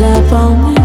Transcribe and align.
up 0.00 0.32
on 0.32 0.74
me. 0.74 0.83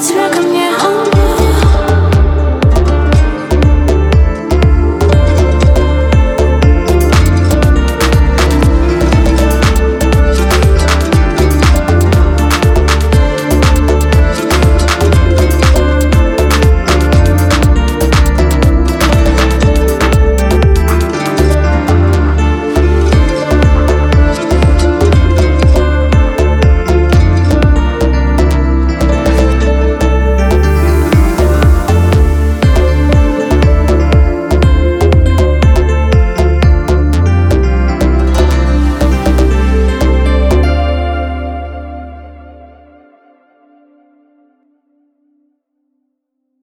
тебя 0.00 0.30
ко 0.30 0.40
мне. 0.40 0.59